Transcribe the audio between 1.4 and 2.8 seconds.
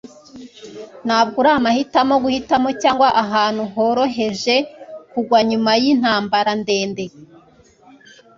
uri amahitamo, guhitamo